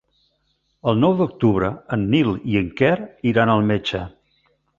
[0.91, 2.91] El nou d'octubre en Nil i en Quer
[3.35, 4.03] iran al metge.